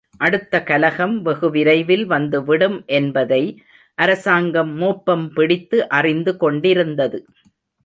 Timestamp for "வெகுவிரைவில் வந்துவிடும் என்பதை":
1.25-3.43